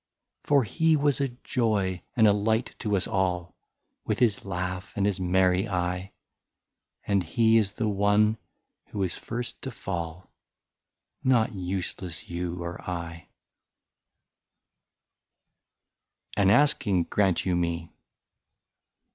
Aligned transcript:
"For 0.47 0.63
he 0.63 0.95
was 0.97 1.21
a 1.21 1.27
joy 1.27 2.01
and 2.15 2.25
a 2.27 2.33
light 2.33 2.73
to 2.79 2.97
us 2.97 3.05
all. 3.05 3.55
With 4.03 4.17
his 4.17 4.43
laugh 4.43 4.91
and 4.97 5.05
his 5.05 5.19
merry 5.19 5.69
eye; 5.69 6.11
And 7.05 7.21
he 7.21 7.57
is 7.57 7.73
the 7.73 7.87
one 7.87 8.37
who 8.87 9.03
is 9.03 9.15
first 9.15 9.61
to 9.61 9.69
fall,— 9.69 10.31
Not 11.23 11.53
useless 11.53 12.31
you 12.31 12.63
or 12.63 12.81
I/* 12.81 13.29
30" 16.35 16.37
AN 16.37 16.49
ASKING, 16.49 17.03
GRANT 17.03 17.45
YOU 17.45 17.55
ME 17.55 17.93